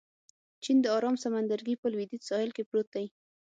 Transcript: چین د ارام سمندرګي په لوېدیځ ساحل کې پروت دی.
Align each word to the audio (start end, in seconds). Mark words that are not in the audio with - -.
چین 0.63 0.77
د 0.81 0.85
ارام 0.97 1.15
سمندرګي 1.23 1.75
په 1.81 1.87
لوېدیځ 1.93 2.21
ساحل 2.29 2.49
کې 2.55 2.63
پروت 2.69 2.87
دی. 2.95 3.05